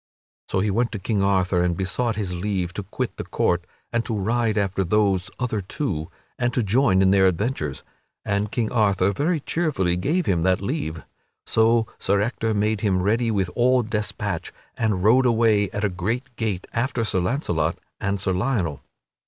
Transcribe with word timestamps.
So 0.49 0.61
he 0.61 0.71
went 0.71 0.91
to 0.93 0.97
King 0.97 1.21
Arthur 1.21 1.61
and 1.61 1.77
besought 1.77 2.15
his 2.15 2.33
leave 2.33 2.73
to 2.73 2.81
quit 2.81 3.17
the 3.17 3.23
court 3.23 3.67
and 3.93 4.03
to 4.05 4.15
ride 4.17 4.57
after 4.57 4.83
those 4.83 5.29
other 5.37 5.61
two 5.61 6.09
and 6.39 6.51
to 6.55 6.63
join 6.63 7.03
in 7.03 7.11
their 7.11 7.27
adventures, 7.27 7.83
and 8.25 8.51
King 8.51 8.71
Arthur 8.71 9.11
very 9.11 9.39
cheerfully 9.39 9.95
gave 9.97 10.25
him 10.25 10.41
that 10.41 10.59
leave. 10.59 11.03
So 11.45 11.85
Sir 11.99 12.19
Ector 12.19 12.55
made 12.55 12.81
him 12.81 13.03
ready 13.03 13.29
with 13.29 13.51
all 13.55 13.83
despatch, 13.83 14.51
and 14.75 15.03
rode 15.03 15.27
away 15.27 15.69
at 15.69 15.83
a 15.85 15.87
great 15.89 16.35
gait 16.35 16.65
after 16.73 17.03
Sir 17.03 17.19
Launcelot 17.19 17.77
and 17.99 18.19
Sir 18.19 18.33
Lionel. 18.33 18.81